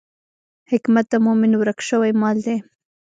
[0.71, 2.57] حکمت د مومن ورک شوی مال دی.